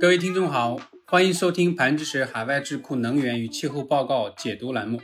[0.00, 0.76] 各位听众好，
[1.06, 5.00] 欢迎收听盘知识海外智库能源与气候报告解读栏目，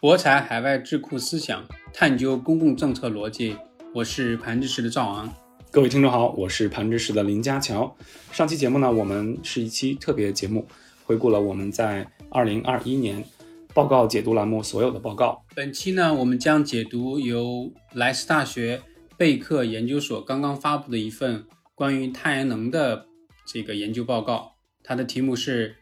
[0.00, 3.56] 博采海外智库思想，探究公共政策逻辑。
[3.94, 5.32] 我是盘知识的赵昂。
[5.70, 7.96] 各位听众好，我是盘知识的林家乔。
[8.32, 10.66] 上期节目呢，我们是一期特别节目，
[11.04, 13.24] 回顾了我们在二零二一年
[13.72, 15.42] 报告解读栏目所有的报告。
[15.54, 18.82] 本期呢，我们将解读由莱斯大学
[19.16, 21.44] 贝克研究所刚刚发布的一份
[21.76, 23.06] 关于太阳能的。
[23.46, 25.68] 这个研究报告，它的题目是《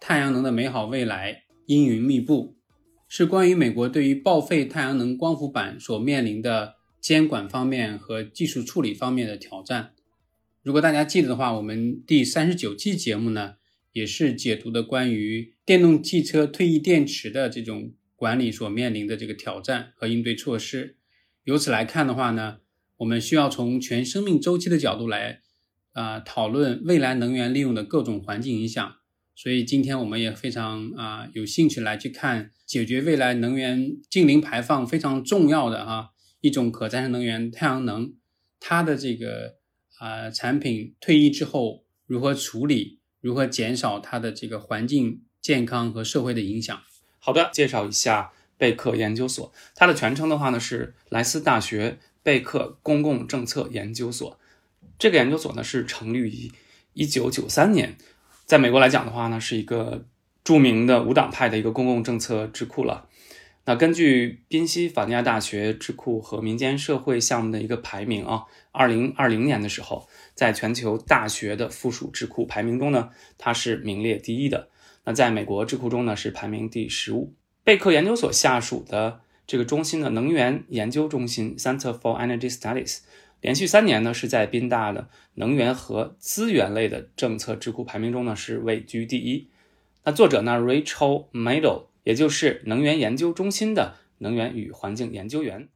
[0.00, 2.56] 太阳能的美好未来：阴云密布》，
[3.08, 9.92] 是关于美国对于报废太阳能光伏板所面临的监管方面和技术处理方面的挑战。
[10.64, 13.54] 如果大家记得的话，我们第三十九期节目呢，
[13.92, 20.96] 也是解读的关于电动汽车退役电池的这种管理所面临的这个挑战和应对措施。
[21.44, 22.58] 由此来看的话呢，
[22.98, 25.42] 我们需要从全生命周期的角度来。
[25.92, 28.96] 啊，讨论未来能源利用的各种环境影响，
[29.34, 36.10] 所以今天我们也非常啊有兴趣来去看解决未来能源净零排放非常重要的哈
[36.42, 38.12] 一种可再生能源太阳能，
[38.60, 39.54] 它的这个
[39.96, 46.78] 啊产品退役之后如何处理，如何减少它的这个环境健康和社会的影响。
[47.18, 54.36] 好的，介绍一下贝克研究所，它的全称的话呢是莱斯大学贝克公共政策研究所。
[54.98, 56.50] 这个研究所呢是成立于
[56.92, 57.96] 一九九三年，
[58.44, 60.04] 在美国来讲的话呢，是一个
[60.42, 63.08] 著名的无党派的一个公共政策智库了。
[63.66, 74.68] 那根据宾夕法尼亚大学智库和民间社会项目的一个排名啊，二零二零年的时候，在全球大学的附属智库排名中呢，它是名列第一的。
[75.04, 77.32] 那在美国智库中呢，是排名第十五。
[77.62, 83.00] 贝克研究所下属的这个中心的能源研究中心 （Center for Energy Studies）。
[83.42, 89.48] 连续三年呢，是在宾大的能源和资源类的政策智库排名中呢是位居第一。
[90.04, 95.68] 那作者呢，Rachel Maddow，也就是能源研究中心的能源与环境研究员。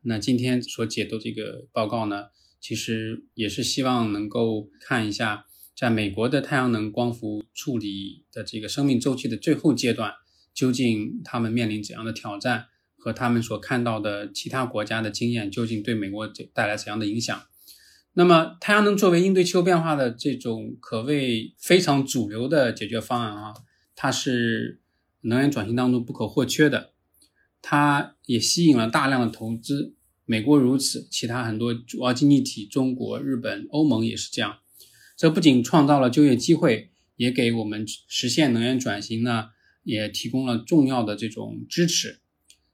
[0.00, 2.28] 那今天所解读这个报告呢，
[2.58, 5.44] 其实也是希望能够看一下，
[5.76, 10.12] 在美国的太阳能光伏处理的这个生命周期的最后阶段，
[10.54, 12.66] 究竟他们面临怎样的挑战。
[13.02, 17.42] 和他们所看到的其他国家的经验究竟对美国带来怎样的影响？
[18.12, 23.54] 那么，太阳能作为应对气候变化的这种可谓非常主流的解决方案啊，
[23.96, 24.80] 它是
[25.22, 26.92] 能源转型当中不可或缺的。
[27.60, 34.58] 它也吸引了大量的投资，美国如此，其他很多主要经济体，中国、日本、欧盟也是这样。
[35.16, 39.48] 这不仅创造了就业机会，也给我们实现能源转型呢，
[39.82, 42.21] 也提供了重要的这种支持。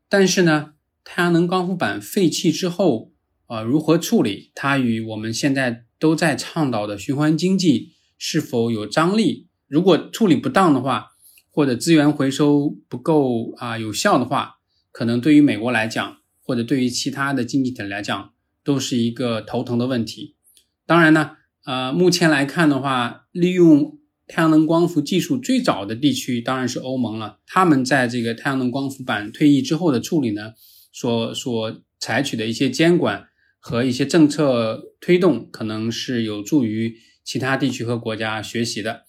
[0.09, 0.73] 但是呢，
[1.05, 3.13] 太阳能光伏板废弃之后，
[3.47, 4.51] 啊，如何处理？
[4.55, 9.49] 它与我们现在都在倡导的循环经济是否有张力？
[9.67, 11.09] 如果处理不当的话，
[11.51, 14.61] 或者资源回收不够啊有效的话，
[14.91, 18.33] 可能对于美国来讲，或者对于其他的经济体来讲，
[18.65, 20.37] 都是一个头疼的问题。
[20.87, 21.33] 当然呢，
[21.65, 23.99] 呃，目前来看的话，利用。
[24.29, 27.39] 太阳能光伏技术最早的地区当然是欧盟了。
[27.47, 30.53] 他们在这个太阳能光伏板退役之后的处理呢，
[30.93, 33.27] 所所采取的一些监管
[33.59, 36.95] 和一些政策推动，可能是有助于
[37.25, 39.05] 其他地区和国家学习的。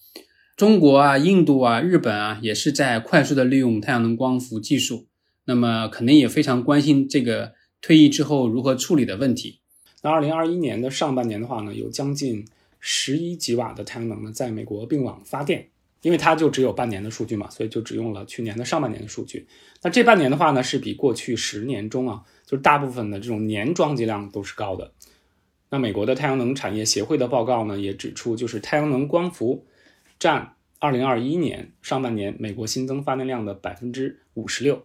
[0.55, 5.07] 中国啊、印度啊、日本啊，也是在快速的利用太阳能光伏技术，
[5.45, 9.59] 那么肯定也非常关心这个退役之后如何处理的问题。
[10.01, 12.45] 那二零二一年的上半年的话呢，有将近。
[12.79, 15.67] 十一吉瓦的太阳能呢，在美国并网发电，
[16.01, 19.47] 因为它就只有半年的数据嘛，所以就只用了去年的上半年的数据。
[19.81, 24.93] 那这半年的话呢，是比过去十年中啊，就是大部分的这种年装机量都是高的。
[25.69, 29.65] 那美国的太阳能产业协会的报告呢，也指出，就是太阳能光伏
[30.17, 34.81] 占二零二一年上半年美国新增发电量的百分之五十六，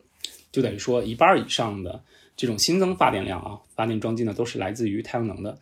[0.51, 2.03] 就等于说一半以上的
[2.37, 5.59] 这种新增发电量啊，发电装机呢，都是来自于太阳能的。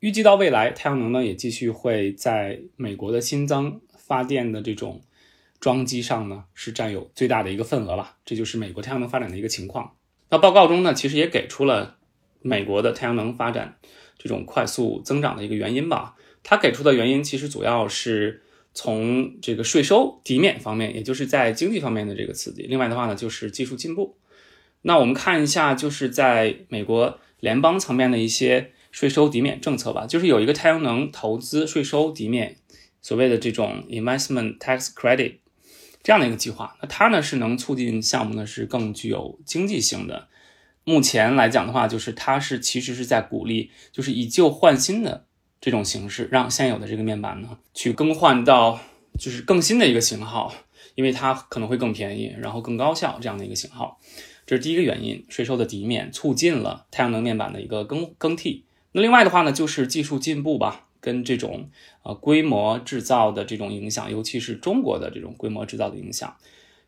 [0.00, 5.00] 预计到未来，太阳能呢也继续会在美国的新增发电的这种
[5.58, 8.18] 装机上呢是占有最大的一个份额吧。
[8.24, 9.94] 这就是美国太阳能发展的一个情况。
[10.28, 11.96] 那报告中呢，其实也给出了
[12.42, 13.78] 美国的太阳能发展
[14.18, 16.14] 这种快速增长的一个原因吧。
[16.42, 18.42] 它给出的原因其实主要是
[18.74, 22.62] 从这个税收、抵免方面，也就是在经济方面的这个刺激。
[22.64, 24.18] 另外的话呢，就是技术进步。
[24.82, 28.72] 那我们看一下，就是在美国联邦层面的一些。
[28.96, 32.56] 税收抵免政策吧，就是有一个太阳能投资税收抵免，
[33.02, 35.34] 所谓的这种 investment tax credit
[36.02, 36.74] 这样的一个计划。
[36.80, 40.28] 那它呢是能促进项目呢是更具有经济性的。
[40.82, 45.26] 目前来讲的话，就是它是其实是在鼓励就是以旧换新的
[45.60, 48.80] 这种形式，让现有的这个面板呢去更换到
[49.18, 50.54] 就是更新的一个型号，
[50.94, 54.00] 因为它可能会更便宜，然后更高效这样的一个型号。
[54.46, 58.64] 这是第一个原因，税收的抵免促进了太阳能面板的一个更更替。
[58.96, 61.68] 那另外的话呢，就是技术进步吧，跟这种
[62.02, 66.34] 呃规模制造的这种影响，尤其是中国的这种规模制造的影响。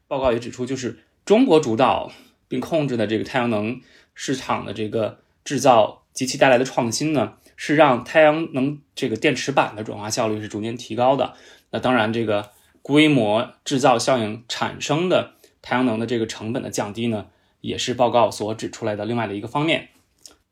[0.07, 2.11] 报告也指出，就是中国主导
[2.49, 3.83] 并控制的这个太阳能
[4.15, 11.35] 市场的这个制造及其带来的创新呢，是让太阳能这个电池板的转化效率是逐年提高的。
[11.73, 17.27] 那当然，这个规模制造效应产生的太阳能的这个成本的降低呢。
[17.61, 19.89] 也是报告所指出来的另外的一个方面。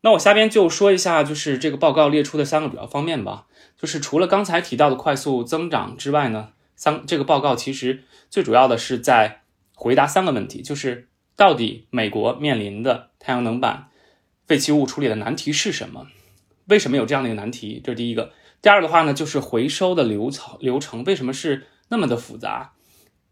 [0.03, 3.47] 那我下边就说一下，就是这个报告列出的三个主要方面吧。
[3.77, 9.43] 就是除了刚才提到的快速增长之外呢，三这个报告其实最主要的是在
[9.75, 13.89] 回答三个问题：就是到底美国面临的太阳能板
[14.47, 16.07] 废弃物处理的难题是什么？
[16.67, 17.81] 为什么有这样的一个难题？
[17.85, 18.33] 这是第一个。
[18.63, 22.73] 第二的话呢，就是回收的流程流程为什么是那么的复杂，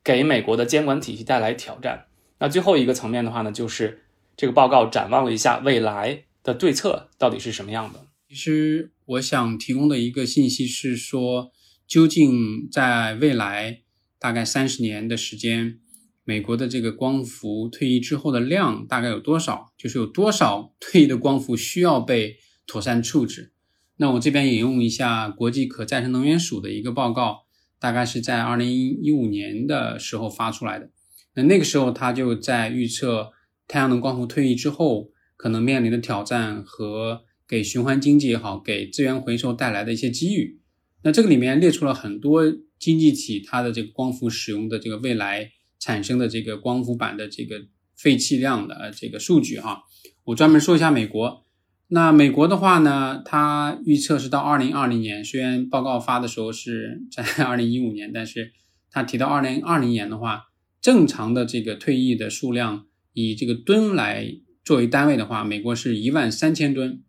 [0.02, 2.06] 给美国的监管体系带来挑战？
[2.38, 4.02] 那最后一个层面的话呢，就是
[4.36, 8.06] 这个报告展望了一下未来的对策到底是什么样的。
[8.28, 11.50] 其实我想提供的一个信息是说，
[11.86, 13.82] 究竟在未来
[14.18, 15.80] 大概三十年的时间，
[16.22, 19.72] 美国的这个光伏退役之后的量大概有多少？
[19.76, 22.36] 就是有多少 退役的光伏需要被
[22.66, 23.52] 妥善处置？
[23.96, 27.46] 那我这边引用一下国际可再生能源署的一个报告，
[27.78, 30.90] 大概是在二零一五年的时候发出来的。
[31.34, 33.30] 那那个时候，他就在预测
[33.68, 40.60] 太阳能光伏退役之后可能面临的挑战和给循环经济也好，给资源回收带来的一些机遇。
[41.02, 42.44] 那这个里面列出了很多
[42.78, 47.60] 经济体它的这个光伏使用的这个未来产生的这个光伏板的这个
[47.96, 49.82] 废弃量的这个数据哈。
[50.24, 51.44] 我专门说一下美国。
[51.88, 58.52] 那美国的话呢，它预测是到二零二零年，虽然报告发的时候是在二零一五年，但是
[58.90, 60.44] 它提到二零二零年的话。
[60.80, 62.84] 正常的这个退役的数量，
[63.14, 67.02] 以这个吨来作为单位的话，美国是一万三千吨。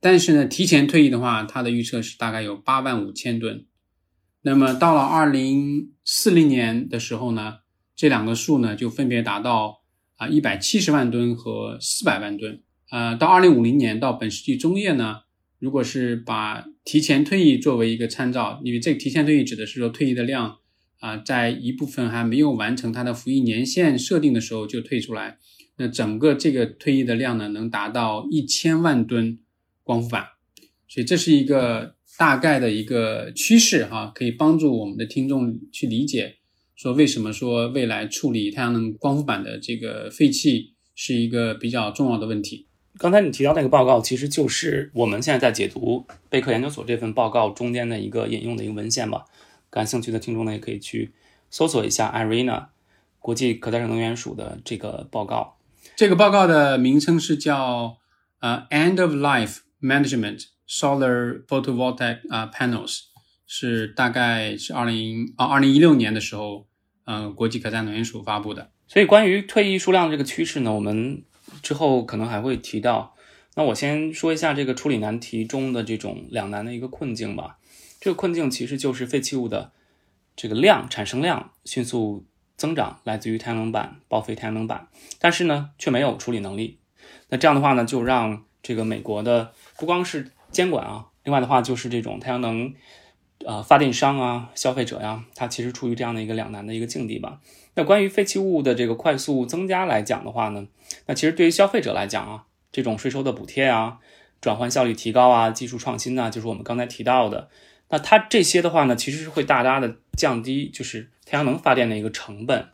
[0.00, 3.64] 但是呢，提前退役的话，它的预测是大概有八万五千吨。
[4.42, 7.58] 那么到了二零四零年的时候呢，
[7.96, 9.80] 这两个数呢就分别达到
[10.16, 12.62] 啊一百七十万吨和四百万吨。
[12.90, 15.22] 呃，到二零五零年到本世纪中叶呢，
[15.58, 20.58] 如果是把提前退役作为一个参照，因为这个提前退役指的是说退役的量。
[21.00, 25.36] 啊，在一部分还没有完成它的服役年限设定的时候就退出来，
[25.76, 29.38] 那整个这个退役的量呢，能达到一千万吨
[29.82, 30.24] 光伏板，
[30.86, 36.36] 所以这是一个大概的一个趋势哈，可以帮助我们的听众去理解，
[36.76, 42.66] 说为什么说未来处理太阳能光伏板的这个废气是一个比较重要的问题。
[42.96, 49.24] 刚才你提到那个报告，其实就是我们现在在解读贝克研究所这份报告中间的一个引用的一个文献吧。
[49.68, 51.10] 感兴趣的听众呢，也可以去
[51.50, 52.66] 搜索一下 IRENA
[53.18, 55.56] 国际可再生能源署的这个报告。
[55.96, 57.98] 这个报告的名称是叫
[58.40, 63.00] 呃 End of Life Management Solar Photovoltaic 啊 Panels，
[63.46, 66.66] 是大概是二零啊二零一六年的时候，
[67.04, 68.70] 呃国际可再生能源署发布的。
[68.86, 71.24] 所以关于退役数量这个趋势呢，我们
[71.62, 73.14] 之后可能还会提到。
[73.56, 77.58] 那我先说一下这个处理难题中的这种两难的一个困境吧。
[78.00, 79.70] 这个困境其实就是废弃物的
[80.34, 82.26] 这个量产生量迅速
[82.56, 84.86] 增长，来自于太阳能板报废太阳能板，
[85.18, 86.78] 但是呢却没有处理能力。
[87.28, 92.72] 那这样的话呢，就让这个美国的不光是监管啊，另外的话就是这种太阳能
[93.44, 97.40] 呃发电商啊、消费者呀，它其实处于这样的一个两难的一个境地吧。
[97.74, 100.66] 那关于废弃物的这个快速增加来讲的话呢，
[101.06, 103.98] 那其实对于消费者来讲啊，这种税收的补贴啊、
[104.40, 107.48] 转换效率提高啊、技术创新呢，就是我们刚才提到的。
[107.94, 112.66] 那它这些的话呢，其实是会大大的降低就是太阳能发电的一个成本。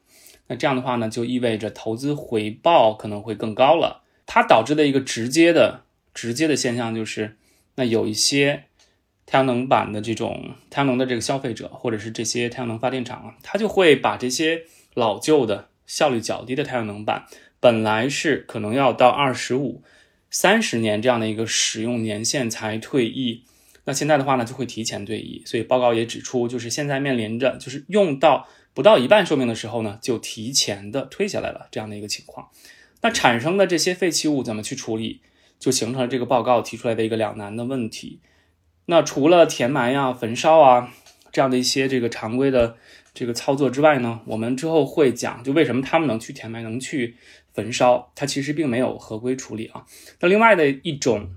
[0.46, 4.02] 那这样的话呢，就意味着投资回报可能会更高了。
[4.24, 5.82] 它导致的一个直接的
[6.14, 7.36] 直接的现象就是，
[7.74, 8.64] 那有一些
[9.26, 14.62] 太阳能板的这种太阳能的这个消费者，或者是这些太阳能发电厂啊，它就会把这些
[14.94, 17.26] 老旧的效率较低的太阳能板，
[17.60, 19.82] 本来是可能要到二十五、
[20.30, 23.44] 三十年这样的一个使用年限才退役。
[23.90, 32.50] 那现在的话呢，就会提前退役，所以报告也指出，就是现在面临着就是用到不到一半寿命的时候呢，就提前的退下来了这样的一个情况。
[33.00, 35.22] 那产生的这些废弃物怎么去处理，
[35.58, 38.20] 就形成了这个报告提出来的一个两难的问题。
[38.86, 40.94] 那除了填埋呀、焚烧啊
[41.32, 42.76] 这样的一些这个常规的
[43.12, 47.16] 这个操作之外呢，我们之后会讲，就为什么他们能去填埋、能去
[47.52, 49.84] 焚烧，它其实并没有合规处理啊。
[50.20, 51.34] 那另外的一种。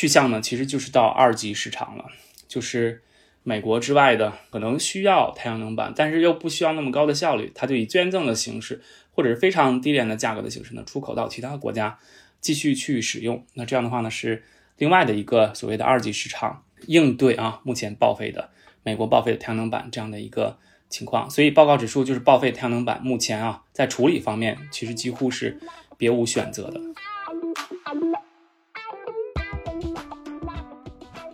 [0.00, 2.06] 去向呢，其实就是到二级市场了。
[2.48, 3.02] 就是
[3.42, 8.80] 美国之外的可能需要太阳能板，但是又不需要那么高的效率，它就以捐赠的形式
[9.12, 11.98] 或者是非常低廉的价格的形式呢，出口到其他国家
[12.40, 13.44] 继续去使用。
[13.52, 14.42] 那这样的话呢，是
[14.78, 18.48] 另外的一个所谓的二级市场应对啊，目前报废的
[18.82, 20.58] 美国报废的太阳能板这样的一个。
[20.90, 25.56] 情况，所以报告指数就是报废太阳能板，目前啊在处理方面其实几乎是
[25.96, 26.80] 别无选择的。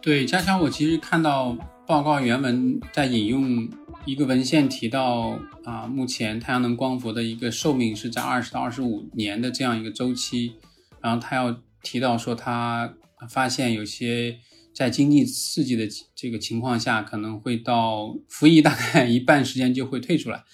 [0.06, 3.68] 对，佳乔，我其实看到报告原文在引用
[4.04, 10.52] 一个文献提到啊，目前太阳能光伏的一个寿命是在二十到二十五年的这样一个周期，
[11.00, 12.94] 然后他要提到说他
[13.28, 14.38] 发现有些。
[14.72, 20.44] 在经济刺激的这个情况下，可能会到服役大概一半时间就会退出来。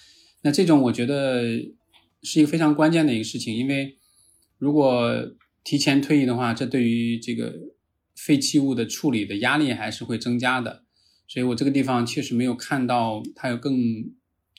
[0.43, 1.43] 那这种我觉得
[2.21, 3.97] 是一个非常关键的一个事情，因为
[4.57, 5.13] 如果
[5.65, 7.53] 提前退役的话，这对于这个
[8.15, 10.83] 废弃物的处理的压力还是会增加的。
[11.27, 13.75] 所以我这个地方确实没有看到它有更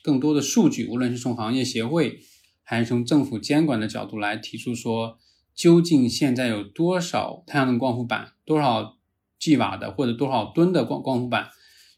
[0.03, 2.19] 更多的数据，无论是从行业协会
[2.63, 5.17] 还是从政府监管的角度来提出说，
[5.53, 8.95] 究竟现在有多少太阳能光伏板，多少。
[9.37, 11.49] G 瓦的或者多少吨的光光伏板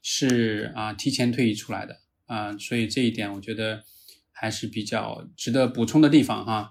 [0.02, 3.84] 是啊提前退役出来的啊，所以这一点我觉得
[4.32, 6.70] 还是比较值得补充的地方哈啊。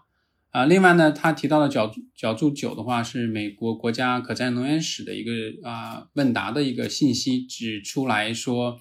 [0.51, 8.81] 啊另外呢，他提到的角角柱九的话是美国国家可再生能源史的一个啊问答的一个信息，指出来说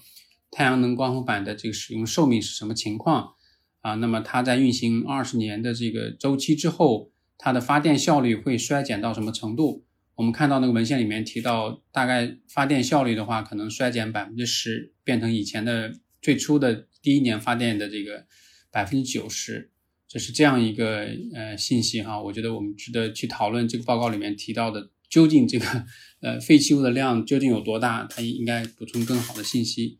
[0.50, 3.34] 太阳能光伏板的这个使用寿命是什么情况
[3.82, 3.94] 啊？
[3.96, 9.84] 那么它在运行二十年的这个周期之后，它的发电效率会衰减到什么程度？
[10.14, 15.92] 我们看到那个文献里面提到，大概发电效率的话，可能衰减百分之十，变成以前的
[16.22, 18.24] 最初的第一年发电的这个
[18.70, 19.72] 百分之九十，
[20.08, 22.22] 这是这样一个呃信息哈。
[22.22, 25.84] 我觉得我们值得去讨论这个报告里面提到的，究竟这个
[26.20, 29.98] 呃废弃物的量究竟有多大，它应该补充更好的信息。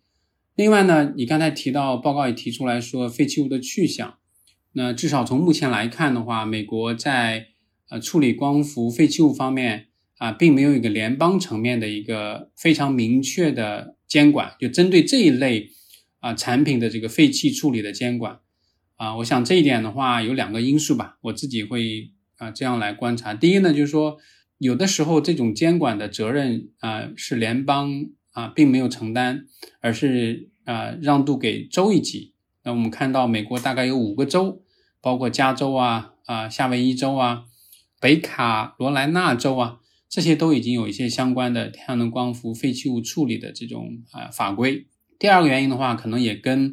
[0.54, 4.18] 另外呢，你刚才提到报告也提出来说废弃物的去向，
[4.72, 7.48] 那至少从目前来看的话，美国在
[7.90, 9.88] 呃处理光伏废弃物方面。
[10.18, 15.68] 啊，并没有一个联邦层面的一个非常明确的监管，就针对这一类
[16.20, 18.40] 啊产品的这个废气处理的监管
[18.96, 23.32] 啊，我想这一点的话有两个因素吧，我自己会啊这样来观察。
[23.32, 24.18] 第一呢，就是说
[24.58, 29.46] 有的时候这种监管的责任啊是联邦啊并没有承担，
[29.80, 32.32] 而是啊让渡给州一级。
[32.64, 34.62] 那我们看到美国大概有五个州，
[35.00, 37.44] 包括加州啊啊夏威夷州啊
[38.00, 39.78] 北卡罗来纳州啊。
[40.08, 44.86] 这些都已经有一些相关的太阳能光伏废弃物处理的这种啊法规。
[45.18, 46.72] 第二个原因的话，可能也跟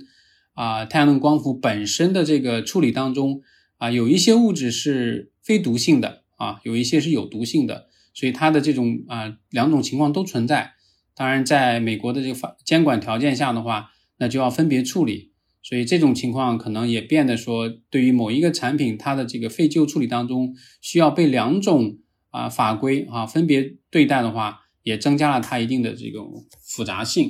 [0.53, 3.41] 啊太阳能光伏本身的这个处理当中
[3.77, 10.73] 啊有一些物质是非毒性的啊，有一些是有毒性的，所以它的这种啊两种情况都存在。
[11.15, 15.31] 当然，在美国的这个法监管条件下的话，那就要分别处理。
[15.61, 21.99] 所以这种情况可能也变得说，对于某一个产品，它的这个废旧处理当中需要被两种。
[22.33, 27.29] 啊，法规啊，分别对待的话，也增加了它一定的这种复杂性。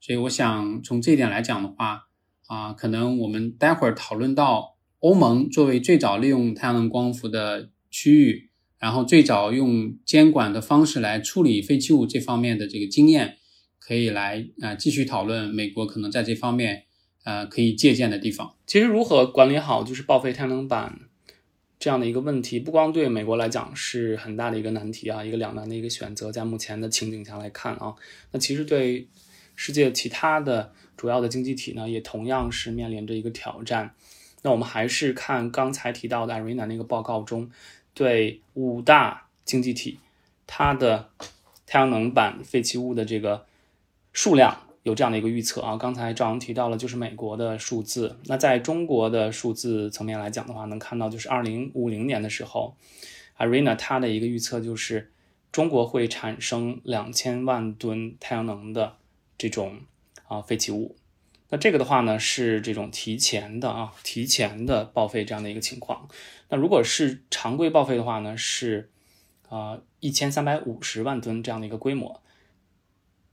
[0.00, 2.07] 所以，我想从这一点来讲的话，
[2.48, 13.36] 啊，可能我们待会儿讨论到欧盟作为最早利用太阳能光伏的区域，然后最早用监管的方式来处理废弃物这方面的这个经验，
[13.78, 16.84] 可以来啊继续讨论美国可能在这方面
[17.24, 18.56] 呃可以借鉴的地方。
[18.66, 20.98] 其实，如何管理好就是报废太阳能板？
[21.80, 27.94] 这样的一个问题，不光对美国来讲是很大的一个难题啊，一个两难的一个选择，在目前的情景下来看啊，
[28.32, 29.08] 那其实对
[29.54, 33.94] 世界其他的主要的经济体呢，也同样是面临着一个挑战。
[34.42, 37.50] 那我们还是看刚才提到的 Arena 那个报告中，
[37.94, 39.98] 对五大经济体
[40.46, 41.08] 它的
[41.66, 43.46] 太阳能板废弃物的这个
[44.12, 44.64] 数量。
[44.84, 48.16] 有这样的一个预测啊，刚才赵阳提到了，就是美国的数字。
[48.24, 52.74] 那在中国的数字层面来讲的话，能看到就是二零五零年的时候
[53.36, 55.10] ，Arena 它的一个预测就是
[55.52, 58.94] 中国会产生两千万吨太阳能的
[59.36, 59.80] 这种
[60.28, 60.96] 啊废弃物。
[61.50, 66.08] 那这个的话呢，是这种提前的啊，提前的报废这样的一个情况。
[66.50, 68.90] 那如果是常规报废的话呢，是
[69.48, 72.22] 啊一千三百五十万吨这样的一个规模。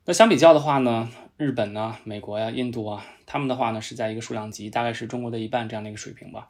[0.06, 1.12] 那相比较的话呢？
[1.38, 6.48] 日本呢，美国呀，印度啊，他们的话呢是在一个数量级，大概是中国的一半这样的一个水平吧。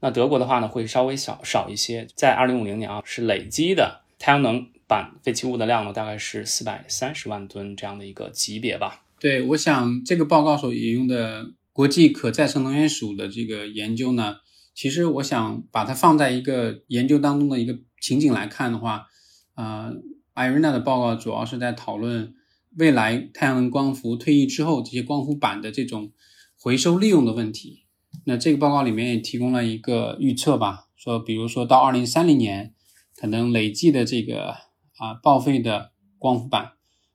[0.00, 9.02] 那德国的话呢会稍微少少一些，在二零五零年啊是累积的太阳能板废弃物的量呢大概是四百三十万吨这样的一个级别吧。
[9.20, 14.36] 对，我想这个报告所引用的国际可再生能源署的这个研究呢，
[14.74, 19.06] 其实我想把它放在一个研究当中的一个情景来看的话，
[19.54, 19.92] 啊，
[20.34, 22.34] 艾瑞娜的报告主要是在讨论。
[22.76, 26.12] 未来太阳能光伏退役之后，这些光伏板的这种
[26.60, 27.86] 回收利用的问题。
[28.24, 32.74] 那这个报告里面也提供了一个预测吧，说比如说到二零三零年，
[33.16, 34.50] 可能累计的这个
[34.98, 36.72] 啊报废的光伏板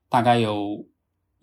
[0.09, 0.85] 大概有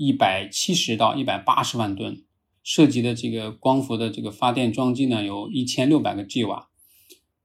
[0.03, 2.23] 一百七十到一百八十万吨，
[2.63, 6.71] 涉及的这个光伏的这个发电装机呢有一千六百个 g 瓦。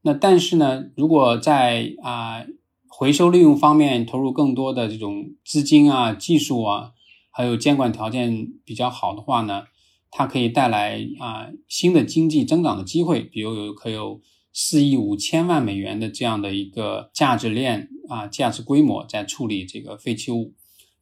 [0.04, 2.46] 那但是呢，如果在啊
[2.88, 6.94] 回收利用方面投入更多的这种资金啊、技术啊，
[7.30, 9.64] 还有监管条件比较好的话呢，
[10.10, 14.22] 它可以带来啊新的经济增长的机会，比如有可有
[14.54, 20.54] 四亿五千万美元的这样的一个价值链啊价值规模在处理这个废弃物。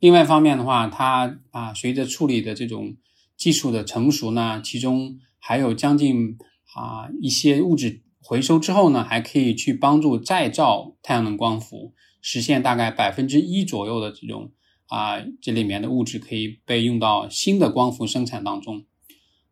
[0.04, 2.98] 另外一方面的话，它啊随着处理的这种
[3.38, 6.38] 技术的成熟呢，其中还有将近
[6.76, 8.04] 啊一些物质。
[8.22, 14.52] 回收之后呢，还可以去帮助再造太阳能光伏，实现大概百分之一左右的这种
[14.88, 18.84] 啊，这里面的物质可以被用到新的光伏生产当中。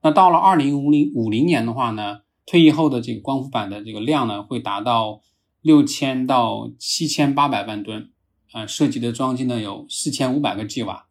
[0.02, 5.22] 那到了二零五零五零年的话呢，退役后的这个光伏板的这个量呢，会达到
[5.62, 8.11] 六千到七千八百万吨，
[8.52, 11.08] 啊，涉及的装机呢有四千五百个 g 瓦，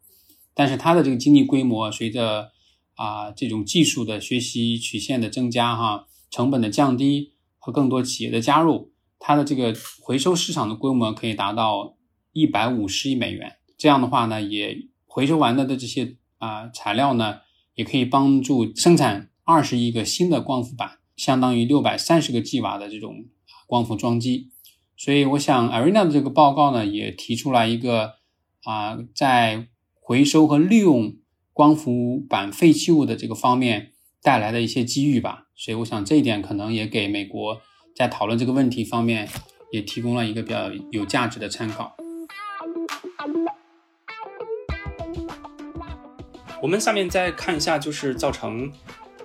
[0.53, 2.51] 但是它的这个经济规模随着
[2.95, 7.33] 啊这种技术的学习曲线的增加，哈，成本的降低。
[7.63, 9.71] 和更多企业的加入，它的这个
[10.01, 11.95] 回收市场的规模可以达到
[12.33, 13.57] 一百五十亿美元。
[13.77, 17.41] 这样的话呢，也回收完的的这些啊材料呢，
[17.75, 23.25] 也可以帮助生产二十亿个新的光伏板，相当于六百三十个 g 瓦的这种
[23.67, 24.49] 光伏装机。
[25.03, 28.17] 所以，我想 Arena 的这个报告呢，也提出来一个
[28.65, 29.65] 啊，在
[29.99, 31.15] 回收和利用
[31.53, 35.47] 光伏板废弃物的这个方面带来的一些机遇吧。
[35.55, 37.59] 所以，我想这一点可能也给美国
[37.95, 39.27] 在讨论这个问题方面
[39.71, 41.95] 也提供了一个比较有价值的参考。
[46.61, 48.71] 我们下面再看一下，就是造成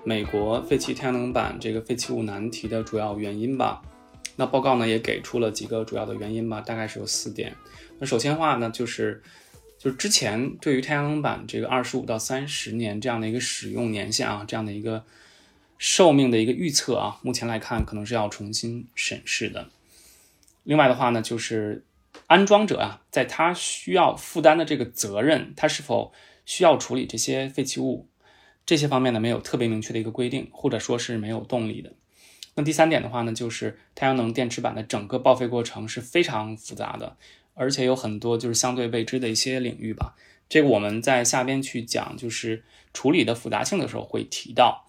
[0.05, 3.83] 美国废弃太阳能板这个废弃物难题的主要原因吧。
[4.37, 7.55] 那报告呢也给出了几个主要的原因吧，大概是有四点。
[7.99, 9.23] 那首先的话呢，就是
[9.79, 15.05] 就是之前对于太阳能板这个二十五到三十年这样的一个使用年限啊，这样的一个。
[15.79, 19.69] 寿命的一个预测啊，目前来看可能是要重新审视的。
[20.63, 21.85] 另外的话呢，就是
[22.29, 26.15] 安装者啊，在他需要负担的这个责任，他是否
[26.47, 28.09] 需要处理这些废弃物，
[28.65, 31.93] 这些方面呢没有特别明确的一个规定，或者说是没有动力的。
[32.57, 37.17] 那第三点的话呢，就是太阳能电池板的整个报废过程是非常复杂的，
[37.55, 40.17] 而且有很多就是相对未知的一些领域吧。
[40.49, 42.65] 这个我们在下边去讲就是
[42.95, 44.87] 处理的复杂性的时候会提到。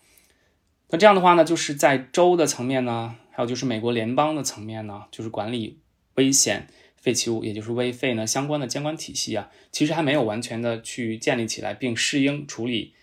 [0.89, 5.79] 那这样的话呢，就是在州的层面呢，还有就是美国联邦的层面呢，就是管理
[6.15, 12.93] 危险废弃物，也就是危废呢相关的监管体系啊，其实还没有完全的去建立起来，并适应处理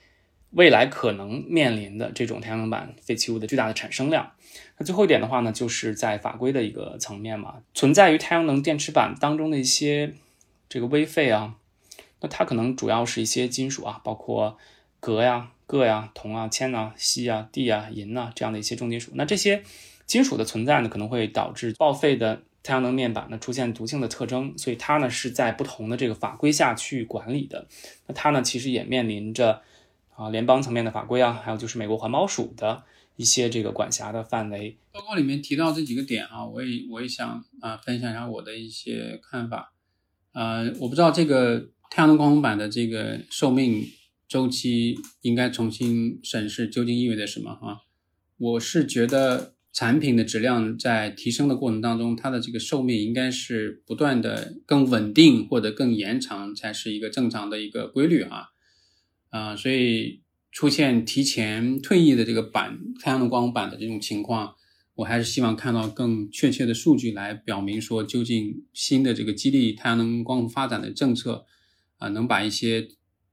[0.55, 4.33] 未来可能面临的这种太阳能板废弃物的巨大的产生量。
[4.79, 10.15] 那最后一点的话呢，就是在法规的一个层面嘛，存在于太阳能电池板当中的一些
[10.69, 11.55] 这个危废啊，
[12.21, 14.57] 那它可能主要是一些金属啊，包括
[15.01, 15.51] 镉呀。
[15.67, 19.63] 铬呀、铜啊、铅啊、锡啊、地啊、银啊这样的一些重金属，那这些
[20.05, 27.67] 金属的存在呢，可能会导致报废的太阳能面板呢出现毒性的特征，所以它呢是在不同的这个法规下去管理的。
[28.07, 29.63] 那它呢其实也面临着
[30.17, 32.83] 啊联邦层面的法规啊，还有就是美国环保署的
[33.17, 34.77] 一些这个管辖的范围。
[34.93, 39.73] 报告里面提到这几个点啊，我也我也想啊分享一下我的一些看法。
[40.33, 43.87] 呃，我不知道这个太阳能光伏板的这个寿命。
[44.27, 47.55] 周期应该重新审视，究竟意味着什么？
[47.55, 47.83] 哈，
[48.39, 58.49] 我是觉得产品的质量在提升的过程当中，它的这个寿命应该是不断的更稳定或者更延长，才是一个正常的一个规律啊。
[59.35, 60.21] 啊，所以
[60.53, 64.55] 出现提前退役的这个板太阳能光伏板的这种情况，
[64.95, 71.47] 我还是希望看到更确切的数据来表明说，究竟新的这个激励太阳能光伏发展的政策
[71.99, 72.89] 啊，能把一些。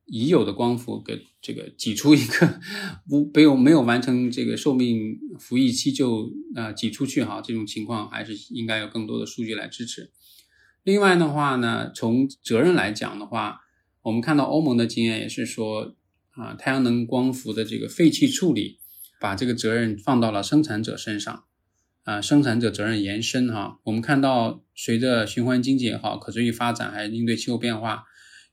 [0.08, 2.60] 已有的光伏给这个挤出一个
[3.08, 10.12] 不没有没有完成这个寿命服役期就啊挤出去哈，这种情况还是应该有更多的数据来支持。
[10.84, 13.62] 另外的话呢，从责任来讲的话，
[14.04, 15.96] 我们看到欧盟的经验也是说
[16.32, 18.80] 啊，太阳能光伏的这个废气处理，
[19.20, 21.44] 把这个责任放到了生产者身上
[22.04, 23.80] 啊，生产者责任延伸哈。
[23.84, 28.06] 我们看到随着循环经济也好，可持续发展，还应对气候变化。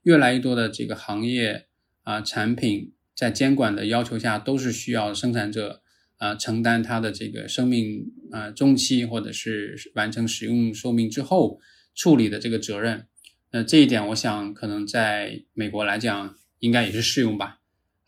[0.03, 1.67] 越来越多的这个行业
[2.03, 5.81] 啊产品在监管的要求下，都是需要生产者
[6.17, 11.59] 啊承担它的这个生命啊中期或者是完成使用寿命之后
[11.95, 13.07] 处理的这个责任。
[13.51, 17.59] 那这一点，我想可能在美国来讲，应该也是适用吧。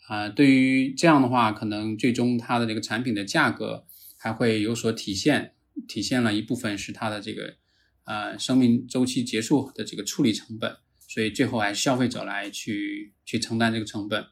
[0.07, 3.85] 啊，对于这样的话，可能最终它的这个产品的价格
[4.17, 5.53] 还会有所体现，
[5.87, 7.55] 体现了一部分是它的这个
[8.03, 10.75] 呃生命周期结束的这个处理成本，
[11.07, 14.25] 所以最后还是消费者来去去承担这个成本。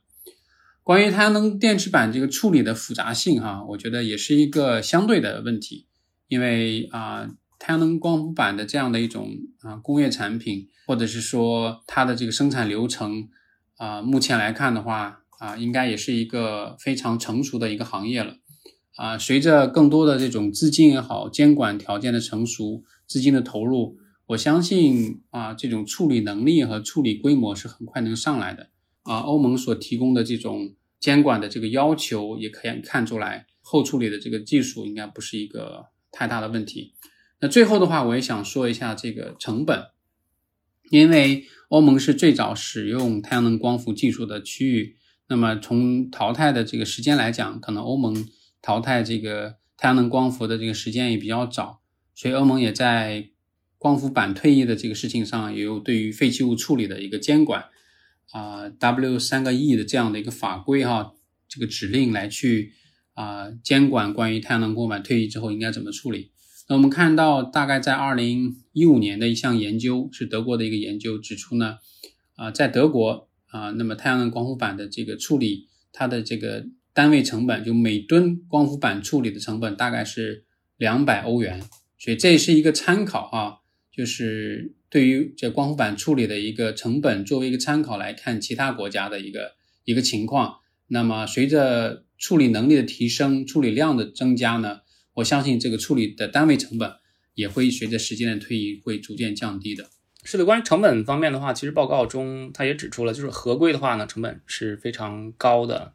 [0.83, 5.87] 关于太阳能电池板这个处理的复杂性哈，我觉得也是一个相对的问题，
[6.27, 9.29] 因为啊，太阳能光伏板的这样的一种
[9.61, 13.29] 啊工业产品，或者是说它的这个生产流程
[13.75, 15.17] 啊，目前来看的话。
[15.39, 18.35] 啊，应该也是一个非常成熟的一个行业了。
[18.97, 28.67] 啊，随着更多的这种资金也好，监管条件的成熟，资金的投入，我相信啊，这种处理能力和处理规模是很快能上来的。
[29.03, 36.95] 啊，欧盟所提供的这种监管的这个要求，也可以看出来，后处理的这个技术应该不是一个太大的问题。
[37.41, 39.85] 那最后的话，我也想说一下这个成本，
[40.91, 44.97] 因为欧盟是最早使用太阳能光伏技术的区域。
[45.27, 48.27] 那么从淘汰的这个时间来讲，可能欧盟
[48.61, 51.81] 淘汰这个太阳能光伏的这个时间也比较早，
[52.15, 53.29] 所以欧盟也在
[53.77, 57.65] 光伏板退役的这个事情上也有对于废弃物处理的一个监管
[58.31, 61.13] 啊，W 三个 E 的这样的一个法规哈，
[61.47, 62.73] 这个指令来去
[63.13, 66.31] 啊监管关于太阳能光板退役之后应该怎么处理。
[66.69, 71.79] 那我们看到大概在二零一五年的一项研究是德国的一个研究指出呢，
[72.35, 73.27] 啊在德国。
[73.51, 80.45] 啊，那么太阳能光伏板的这个处理，它的这个单位成本，就每吨光伏板处理的成本大概是
[80.77, 81.59] 两百欧元，
[81.97, 83.55] 所以这是一个参考啊，
[83.91, 89.53] 就是对于这光伏板处理的一个成本作为一个参考来看其他国家的一个
[89.83, 90.57] 一个情况。
[90.85, 94.81] 那么随着处理能力的提升，处理量的增加呢，
[95.19, 96.91] 我相信这个处理的单位成本
[97.35, 99.89] 也会随着时间的推移会逐渐降低的。
[100.23, 105.93] 是的，关于成本方面的话，其实报告中它也指出了，就是合规的话呢，成本是非常高的，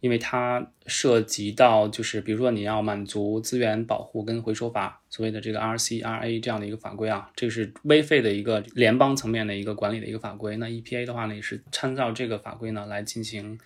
[0.00, 10.56] 因为它涉及到就是比如说你要满足资源保护跟回收法所谓的这个 RCRA 这样的一个法规啊，这是微费的一个联邦层面的一个管理的一个法规。
[10.56, 13.58] 那 EPA 的话呢，也是参照这个法规呢来进行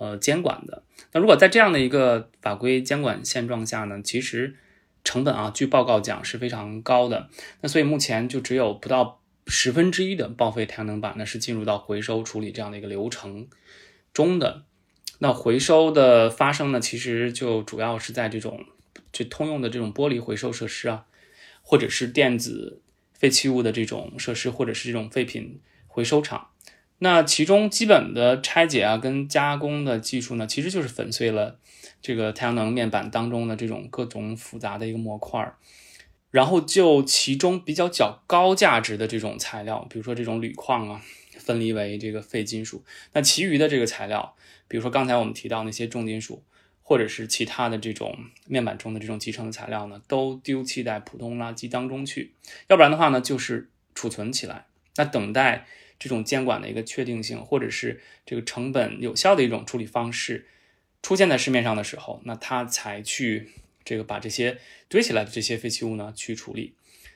[0.00, 0.82] 呃监管的。
[1.12, 4.56] 那如果在这样的一个法规监管现状下呢，其实
[5.04, 7.28] 成本啊，据报告讲是非常高的。
[7.60, 9.18] 那所以目前就只有不到。
[9.46, 13.48] 十分之一的报废太阳能板呢是进入到回收处理这样的一个流程
[14.12, 14.62] 中的。
[15.18, 18.64] 那回收的发生呢，其实就主要是在这种
[19.10, 21.04] 就通用的这种玻璃回收设施啊，
[21.62, 22.80] 或者是电子
[23.12, 26.50] 废弃物的这种设施，或者是这种废品回收厂。
[27.02, 31.58] 那其中基本的拆解啊跟加工的技术呢，其实就是粉碎了
[32.00, 35.56] 这个太阳能面板当中的这种各种复杂的一个模块儿。
[36.30, 41.02] 然后就其中比较较高价值的这种材料，比如说这种铝矿啊，
[41.38, 42.84] 分离为这个废金属。
[43.14, 44.36] 那其余的这个材料，
[44.68, 46.44] 比如说刚才我们提到那些重金属，
[46.82, 52.34] 或者是其他的这种面板中的这种集成的材料呢，都丢弃在普通垃圾当中去。
[52.68, 55.66] 要不然的话呢，就是储存起来，那等待
[56.00, 60.48] 这种监管的一个确定性，或者是这个成本有效的一种处理方式
[61.00, 63.50] 出现在市面上的时候，那它才去。
[63.82, 64.58] 这个把这些
[64.88, 66.74] 堆起来的这些废弃物呢去处理，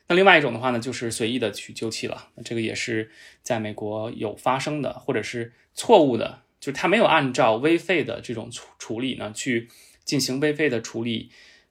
[0.08, 9.68] 那另外一种的话呢就是随意的去丢弃了，这个也是在美国有发生的，或者是错误的，就是他没有按照微废的这种处处理呢去
[10.04, 11.30] 进行微废的处理，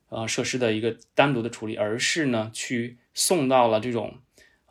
[0.10, 4.20] 呃设施的一个单独的处理，而是呢去送到了这种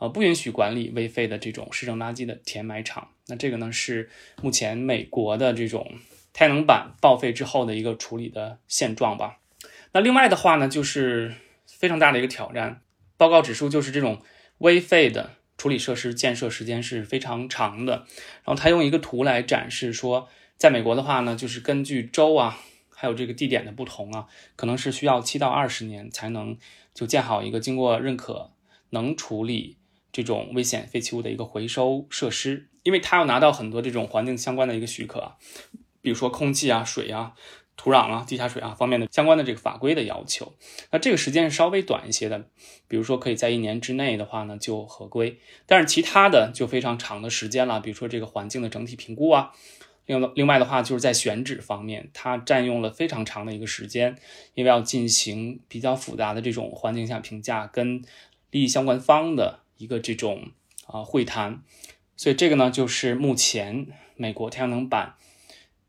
[0.02, 4.10] 呃不允许管理微废的这种市政垃圾的填埋场，那这个呢是
[4.42, 5.92] 目前美国的这种
[6.32, 9.38] 太阳能板报废之后的一个处理的现状吧。
[9.92, 11.32] 那另外的话呢，就是
[11.68, 12.80] 非常大的一个挑战。
[13.16, 14.20] 报告指出，就是这种
[14.58, 17.98] 微废的处理设施建设时间是非常长的。
[18.42, 22.58] 然后他用一个图来展示说，在美国的话呢，就是根据州啊，
[22.90, 26.58] 还有这个地点的不同啊，可能是需要七到二十年才能
[26.92, 28.50] 就建好一个经过认可
[28.90, 29.76] 能处理
[30.12, 35.32] 这种危险废弃物的一个回收设施，因为他要拿到很多这种环境相关的一个许可，
[36.00, 37.32] 比如说空气啊、水啊。
[37.74, 40.52] 土壤啊、地下水啊方面的相关的这个法规的要求，
[40.90, 42.44] 那这个时间是稍微短一些的，
[42.86, 49.52] 比如说可以在一年之内的话呢就合规，但是其他的就非常长的时间了，比如说这个环境的整体评估啊，
[50.04, 54.16] 另另外的话就是在选址方面，它占用了非常长的一个时间，
[54.54, 58.02] 因为要进行比较复杂的这种环境下评价跟
[58.50, 60.52] 利益相关方的一个这种
[60.86, 61.62] 啊会谈，
[62.16, 65.16] 所以这个呢就是目前美国太阳能板。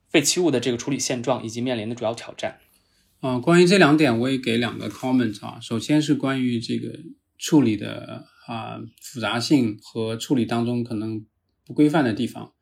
[0.10, 2.60] 废弃物的这个处理现状以及面临的主要挑战。
[3.20, 5.60] 啊，关于这两点，我也给两个 comment 啊。
[5.60, 7.00] 首先是关于这个
[7.40, 11.26] 处理的啊复杂性和处理当中可能
[11.66, 12.54] 不规范的地方。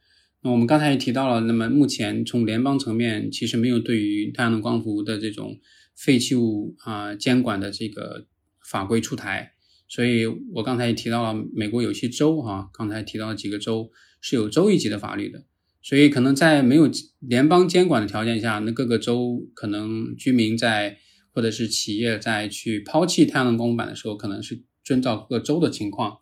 [0.42, 5.60] 那我们刚才也提到了，那么目前从联邦层面其实没有对于太阳能光伏的这种
[5.94, 8.28] 废弃物啊监管的这个
[8.66, 9.52] 法规出台，
[9.92, 15.44] 所以我刚才也提到了美国有些州哈，刚才提到了几个州是有州一级的法律的，
[15.82, 20.98] 所以可能在没有联邦监管的条件下，那各个州可能居民在
[21.34, 26.20] 或者是企业在去抛弃太阳能光伏板的时候，可能是遵照各州的情况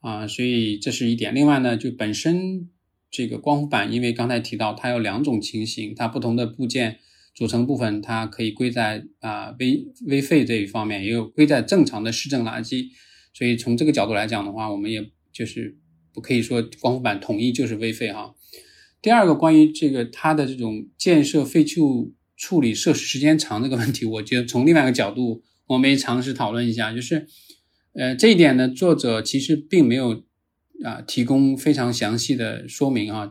[0.00, 1.34] 啊，所以这是一点。
[1.34, 2.70] 另外呢，就本身。
[3.14, 6.98] 这个光伏板，因为刚才提到它有两种情形，它不同的部件
[7.34, 12.88] 组成部分，它可以归在啊微微废这一方面，也有归在正常的市政垃圾。
[13.32, 15.76] 所以从这个角度来讲的话，我们也就是
[16.12, 18.34] 不可以说光伏板统一就是微废哈。
[19.00, 27.26] 第二个关于这个它的这种建设废弃物处理设施时间长这个问题，我觉得从另外一个角度，我们也尝试讨论一下，就是
[27.94, 30.24] 呃这一点呢，作者其实并没有。
[30.84, 33.30] 啊，提供非常详细的说明啊，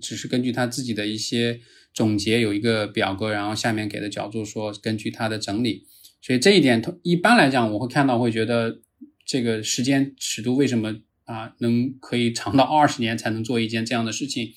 [0.00, 1.60] 只是根据他自己的一些
[1.98, 5.84] 总结，有一个表格，然后下面给的角度说根据他的整理，
[6.22, 8.80] 所以这一点一般来讲，我会看到会觉得
[9.26, 14.52] 这个时间尺度为什么啊能可以长到二十年才能做一件这样的事情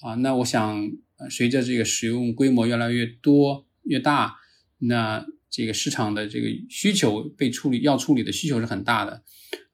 [0.00, 0.14] 啊？
[0.14, 0.90] 那我想
[1.28, 4.36] 随着这个使用规模越来越多越大，
[4.78, 9.22] 那这个市场的这个需求被处理要处理的需求是很大的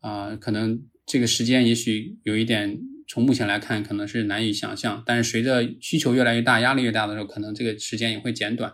[0.01, 0.83] 啊，可能。
[1.11, 5.03] 这个时间也许有一点，从目前来看可能是难以想象。
[5.05, 8.73] 但是随着需求越来越大、压力越大的时候，可能这个时间也会减短。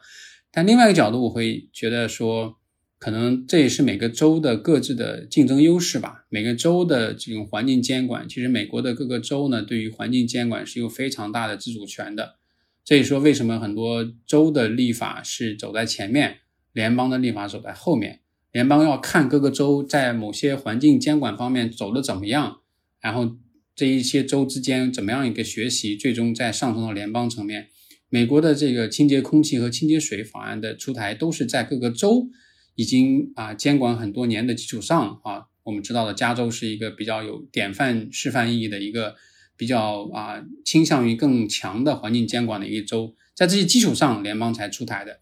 [0.50, 2.56] 但另外一个角度，我会觉得说，
[2.98, 6.24] 可能这也是每个州的各自的竞争优势吧。
[6.28, 12.36] 每个州的这种环境监管，其实美国的各个州呢，对于环境监管是有非常大的自主权的。
[12.84, 16.38] 这也说为什么很多州的立法是走在前面，
[16.72, 18.20] 联邦的立法走在后面。
[18.52, 22.60] 联邦要看各个州在某些环境监管方面走的怎么样，
[23.00, 23.36] 然后
[23.74, 27.68] 这一些州之间怎么样一个学习，最终再上升到联邦层面。
[28.08, 32.28] 美国的这个清洁空气和清洁水法案的出台，都是在各个州
[32.74, 35.46] 已经啊监管很多年的基础上啊。
[35.64, 39.16] 我们知道的，加州是一个比较有典范示范意义的一个
[39.56, 45.20] 比较啊倾向于更强的环境监管的一个州，在这些基础上，联邦才出台的。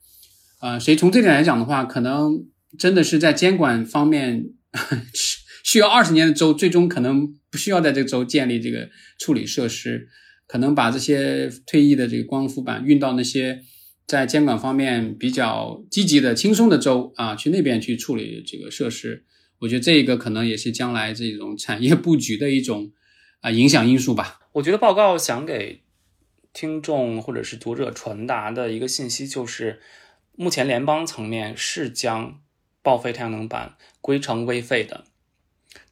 [0.59, 2.47] 啊，所以从这点来讲的话，可能。
[2.79, 4.47] 真的是在监管方面
[5.63, 10.09] 需要二十年的州，最终可能不需要在这个州建立这个处理设施，
[10.47, 13.63] 可能把这些退役的这个光伏板运到那些
[14.07, 19.25] 在监管方面比较积极的、轻松的州啊，去那边去处理这个设施。
[19.61, 22.91] 我觉得这个可能也是将来这种产业布局的一种
[23.41, 24.41] 啊影响因素吧。
[24.53, 25.83] 我觉得报告想给
[26.53, 29.81] 听众或者是读者传达的一个信息就是，
[30.35, 32.41] 目前联邦层面是将
[32.83, 35.05] 报废太阳能板归成微废的，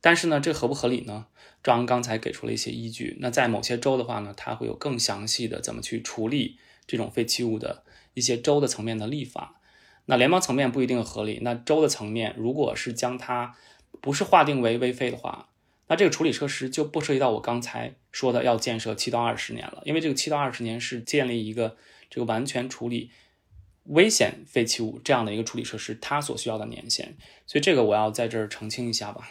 [0.01, 1.27] 但是呢，这合不合理呢？
[1.63, 3.19] 赵阳刚才给出了一些依据。
[3.21, 7.85] 那在某些州的话呢，它会有更详细的怎么去处理这种废弃物的
[8.15, 9.61] 一些州的层面的立法。
[10.07, 11.41] 那联邦层面不一定合理。
[11.43, 13.55] 那州的层面，如果是将它
[14.01, 15.51] 不是划定为危废的话，
[15.89, 21.77] 那这个处理设施就不涉及到我刚才说的要建设七到二十年了，因为这个七到二十年是建立一个
[22.09, 23.11] 这个完全处理。
[23.85, 29.29] 危险废弃物这样的一个处理设施，它所需要的年限，所以这个我要在这儿澄清一下吧。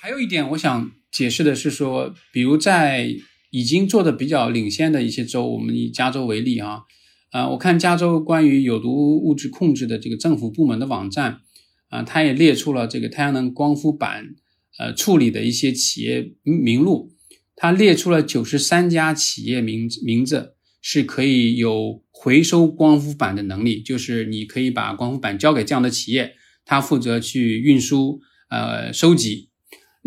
[0.00, 3.16] 还有一点我想解释的是说，比如在
[3.50, 6.82] 已经做的比较领先的一些州，我们以加州为例啊，
[7.30, 11.40] 啊，我看加州关于有毒物质控制的这个政府部门的网站
[11.88, 14.36] 啊，它也列出了这个太阳能光伏板
[14.78, 17.10] 呃处理的一些企业名录，
[17.56, 20.54] 它列出了九十三家企业名名字。
[20.80, 26.34] 是可以有回收光伏板的能力，就是你可以把光伏板交给这样的企业，
[26.64, 29.47] 他负责去运输、呃收集。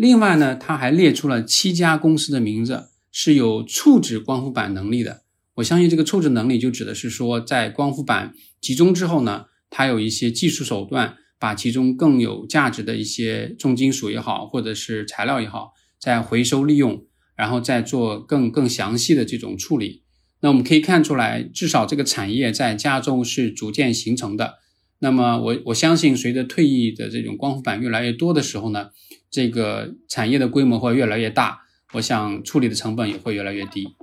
[0.02, 5.22] 另外呢，他还列出了七家公司的名字是有处置光伏板能力的。
[5.54, 20.02] 我相信这个处置能力就指的是说，在光伏板集中之后呢，它有一些技术手段，把其中更有价值的一些重金属也好，或者是材料也好，再回收利用，然后再做更更详细的这种处理。
[20.40, 24.54] 那我们可以看出来，至少这个产业在加州是逐渐形成的。
[24.98, 28.90] 那么，我我相信，随着退役的这种光伏板越来越多的时候呢，
[29.32, 31.62] 这个产业的规模会越来越大，
[31.94, 33.96] 我想处理的成本也会越来越低。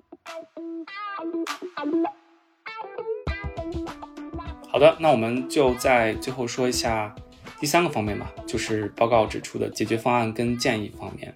[4.72, 7.16] 好的，那我们就在最后说一下
[7.60, 11.32] 第三个方面吧，就是报告指出的解决方案跟建议方面。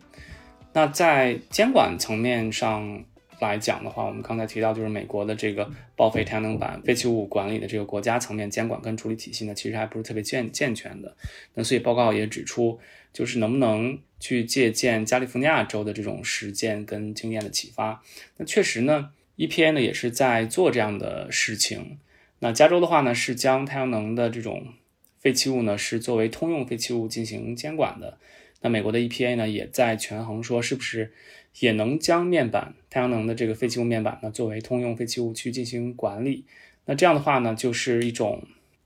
[0.73, 3.05] 那在监管层面上。
[3.39, 11.13] 来讲的话，我们刚才提到就是美国的这个报废太阳能板废弃物管理的这个国家层面监管跟处理体系呢，其实还不是特别健健全的。
[11.53, 12.79] 那所以报告也指出，
[13.13, 18.03] 就是能不能去借鉴加利福尼亚州的这种实践跟经验的启发。
[18.37, 21.99] 那确实呢，EPA 呢也是在做这样的事情。
[22.39, 24.73] 那加州的话呢，是将太阳能的这种
[25.19, 28.17] 废弃物呢是作为通用废弃物进行监管的。
[28.61, 31.13] 那美国的 EPA 呢也在权衡说，是不是
[31.59, 36.45] 也能将面板太阳能的这个废弃物面板呢作为通用废弃物去进行管理？
[36.85, 38.43] 那这样的话呢，就是一种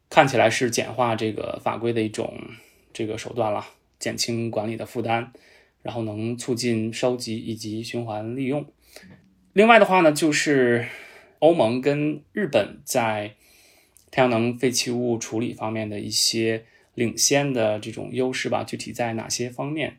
[0.10, 2.40] 看起来是简化这个法规的一种
[2.94, 3.66] 这个手段了，
[4.00, 5.32] 减轻管理的负担，
[5.82, 8.66] 然后能促进收集以及循环利用。
[9.54, 10.88] 另外的话呢，就是
[11.40, 13.36] 欧盟跟日本在
[14.12, 19.98] 太阳能废弃物处理方面的一些领先的这种优势吧，具体在哪些方面？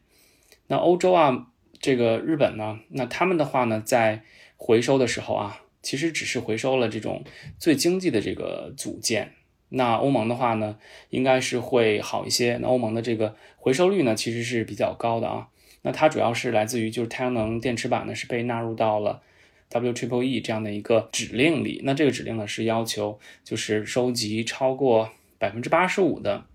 [0.68, 1.48] 那欧洲啊，
[1.80, 4.22] 这个日本呢，那他们的话呢，在
[4.56, 7.24] 回收的时候啊，其实只是回收了这种
[7.58, 9.32] 最经济的这个组件。
[9.70, 10.78] 那欧盟的话呢，
[11.10, 12.58] 应该是会好一些。
[12.62, 15.48] 那欧盟的这个回收率呢，其实是比较高的啊。
[15.82, 19.22] 那它主要是来自于就是太阳能电池板呢，是被纳入到了。
[19.70, 26.46] W Triple E 这样的一个指令里，那这个指令呢是要求就是收集超过百分之八十五的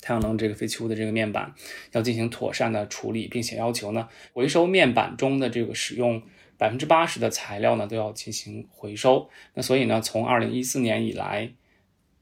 [0.00, 1.54] 太阳能这个废弃物的这个面板，
[1.92, 6.20] 要进行妥善的处理，并且要求呢回收面板中的这个使用
[6.56, 9.30] 百分之八十的材料呢都要进行回收。
[9.54, 11.52] 那所以呢，从二零一四年以来，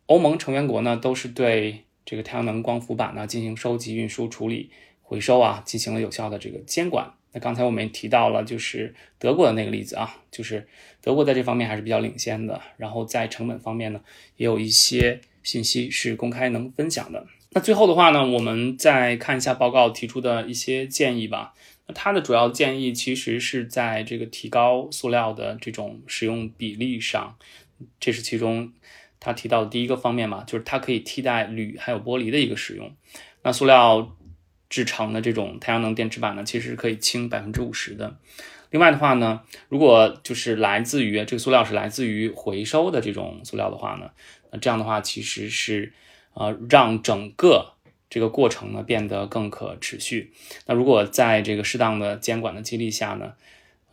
[0.06, 4.70] 欧盟成员国呢都是对这个太阳能光伏板呢进行收集、运输、处理、
[5.02, 7.12] 回收啊，进行了有效的这个监管。
[7.32, 10.66] 那刚才我们也提到了，就是德国的那个例子啊，就是
[11.02, 12.60] 德国在这方面还是比较领先的。
[12.76, 14.00] 然后在成本方面呢，
[14.36, 17.26] 也有一些信息是公开能分享的。
[17.50, 21.54] 那最后的话呢，我们再看一下报告提出的一些建议吧。
[21.86, 27.36] 那它的主要建议其实是在这个提高塑料的这种使用比例上，
[28.00, 28.72] 这是其中
[29.20, 32.94] 他提到的第一个方面嘛，就是它可以替代铝还有玻璃的一个使用。
[33.42, 34.12] 那塑料。
[34.68, 38.16] 制成的这种太阳能电池板呢，其实是可以轻百分之五十的。
[38.70, 44.10] 另外的话呢，如果就是来自于这个塑料是来自于回收的这种塑料的话呢，
[44.50, 45.92] 那这样的话其实是
[46.34, 47.74] 呃让整个
[48.10, 50.32] 这个过程呢变得更可持续。
[50.66, 53.34] 那如果在这个适当的监管的激励下呢，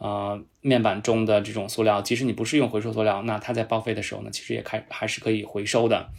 [0.04, 6.10] 呃面板中的这种塑料，即使你不是用回收塑料，那它在报废的时候呢，其实也开还是可以回收的。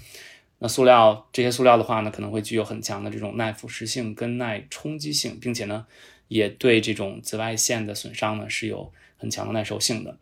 [0.58, 5.84] 那塑料这些塑料的话呢，可能会具有很强的这种耐腐蚀性跟耐冲击性，并且呢，
[6.28, 10.16] 也对这种紫外线的损伤呢是有很强的耐受性的。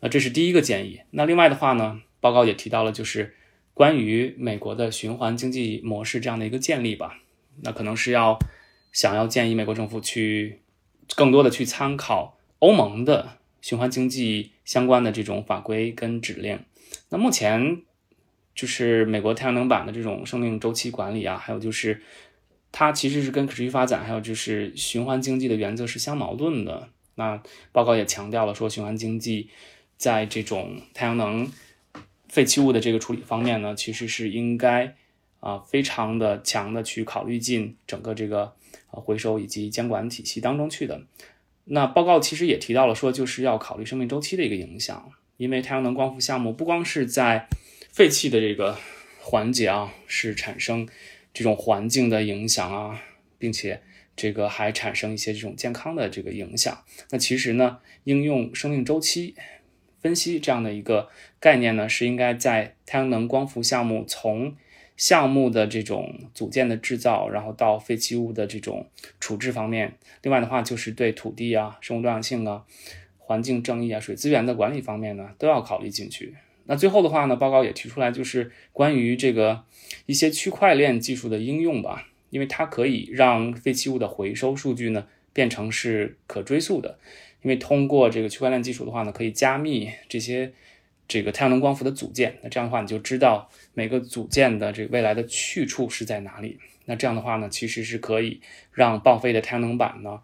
[0.00, 1.02] 那这是第一个建议。
[1.10, 3.34] 那另外的话呢，报告也提到了，就是
[3.74, 7.18] 关于美国的循环经济模式这样的一个建立吧。
[7.60, 8.38] 那可能是要
[8.90, 10.60] 想要建议美国政府去
[11.14, 16.60] 更多的去参考欧盟的循环经济相关的这种法规跟指令。
[17.08, 17.82] 那目前。
[18.54, 22.02] 就是美国太阳能板的这种生命周期管理啊，还有就是
[22.70, 26.90] 它其实是跟可持续发展，还有就是循环经济的原则是相矛盾的。
[27.14, 29.48] 那报告也强调了说，循环经济
[29.96, 31.50] 在这种太阳能
[32.28, 34.96] 废弃物的这个处理方面呢，其实是应该
[35.40, 38.52] 啊非常的强的去考虑进整个这个
[38.90, 41.00] 呃回收以及监管体系当中去的。
[41.64, 47.48] 那报告其实也提到了说，就是要考虑生命周期的一个影响，因为太阳能光伏项目不光是在
[47.90, 48.76] 废弃的这个
[49.20, 50.88] 环节啊，是产生
[51.32, 53.02] 这种环境的影响啊，
[53.38, 53.80] 并且
[54.16, 56.84] 这个还产生一些这种健康的这个影响。
[57.10, 59.34] 那其实呢，应用生命周期
[60.00, 64.56] 分析这样的一个概念呢，是应该在太阳能光伏项目从
[64.96, 68.86] 项目的这种组件的制造，然后到废弃物的这种
[69.18, 69.94] 处置方面。
[70.22, 72.64] 另外的话，就是对土地啊、生物多样性啊、
[73.18, 76.34] 环境正义啊、水资源的管理方面呢，都要考虑进去。
[76.66, 79.64] 那最后的话呢，报告也提出来，就是关于这个
[80.06, 86.98] 一些区块链技术的应用吧，因为它可以让废弃物的回收数据呢变成是可追溯的，
[87.42, 90.52] 因为通过这个区块链技术的话呢，可以加密这些
[91.12, 98.40] 这个太阳能光伏的组件，那这样的话你就知道每个组件的这个未来的去处是在哪里，那这样的话呢，其实是可以
[98.72, 100.20] 让报废的太阳能板呢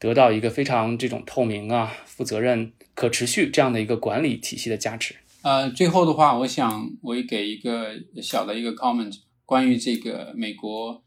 [0.00, 5.14] 得到一个非常这种透明啊、负责任、可持续这样的一个管理体系的加持。
[5.42, 11.04] 呃，最后的话，我想我也给一个小的一个 comment，关于这个美国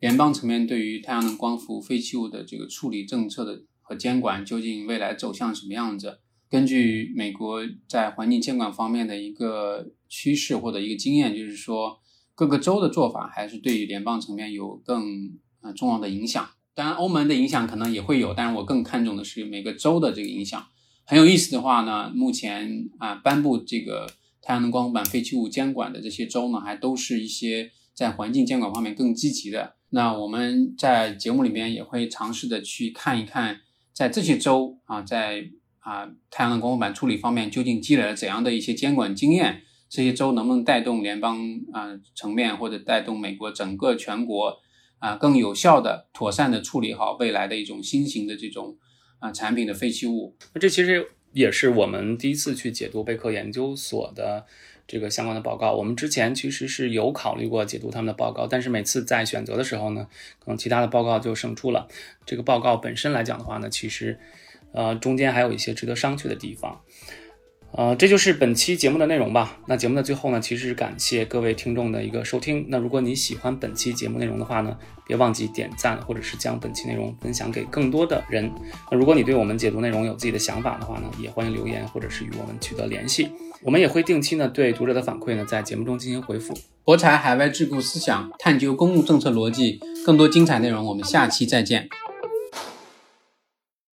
[0.00, 6.18] 联邦层面对于太阳能光伏废弃物的这个处理政策的和监管，究竟未来走向什么样子？
[6.54, 11.98] 根据美国在环境监管方面的一个趋势或者一个经验，就是说
[12.36, 15.32] 各个州的做法还是对于联邦层面有更
[15.62, 16.48] 呃重要的影响。
[16.72, 20.64] 当然，欧盟的影响可能也会有，但是我更看重的是每个州的这个影响。
[21.04, 24.08] 很有意思的话呢，目前啊颁布这个
[24.40, 29.74] 太阳能光伏板废弃物监管的这些州呢，还都是一些在环境监管方面更积极的。
[29.90, 35.50] 那我们在节目里面也会尝试的去看一看，在这些州啊，在
[35.84, 41.38] 啊太阳能光伏板处理方面究竟积累了怎样的一些监管经验，这些州能不能带动联邦
[41.72, 44.58] 啊层面或者带动美国整个全国
[44.98, 48.76] 啊更有效的、妥善的处理好未来的一种新型的这种。
[49.20, 54.44] 啊，产品的废弃物，那这其实也是我们第一次去解读贝壳研究所的
[54.86, 55.72] 这个相关的报告。
[55.72, 60.06] 我们之前其实是有考虑过解读他们的报告，但是每次在选择的时候呢，
[60.40, 61.88] 可能其他的报告就胜出了。
[62.26, 64.20] 这个报告本身来讲的话呢，其实
[64.74, 66.80] 呃中间还有一些值得商榷的地方。
[67.76, 69.58] 呃，这就是本期节目的内容吧。
[69.66, 72.64] 那节目的最后呢，其实是感谢各位听众的一个收听。
[72.68, 78.48] 那如果你喜欢本期节目内容的话呢，别忘记点赞，或者是将本期内容分享给更多的人。
[78.92, 83.28] 那如果你对我们解读内容有自己的想法的话呢，也欢迎留言或者是与我们取得联系。
[83.60, 86.54] 我们也会定期呢对读者的反馈呢在节目中进行回复。
[86.84, 91.88] 博采海外智库思想，探究公共政策逻辑，更多精彩内容，我们下期再见。